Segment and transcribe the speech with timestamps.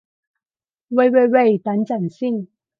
[0.87, 2.47] 喂喂喂，等陣先